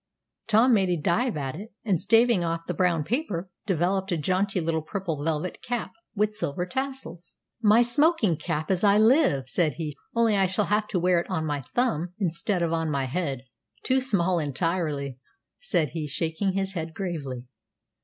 [0.47, 4.59] Tom made a dive at it, and staving off the brown paper, developed a jaunty
[4.59, 7.35] little purple velvet cap, with silver tassels.
[7.61, 11.29] "My smoking cap, as I live!" said he; "only I shall have to wear it
[11.29, 13.43] on my thumb, instead of my head
[13.83, 15.19] too small entirely,"
[15.59, 17.45] said he, shaking his head gravely.